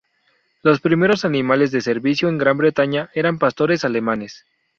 Los 0.63 0.81
primeros 0.81 1.25
animales 1.25 1.69
de 1.71 1.79
servicio 1.79 2.27
en 2.27 2.39
Gran 2.39 2.57
Bretaña 2.57 3.11
eran 3.13 3.37
pastores 3.37 3.85
alemanes. 3.85 4.47